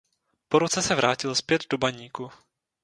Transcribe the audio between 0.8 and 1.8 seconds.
se vrátil zpět do